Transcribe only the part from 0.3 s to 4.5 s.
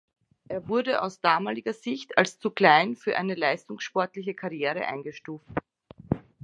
Er wurde aus damaliger Sicht als zu klein für eine leistungssportliche